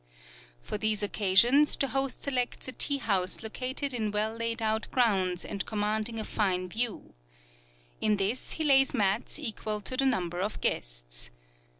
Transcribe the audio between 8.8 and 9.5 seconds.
mats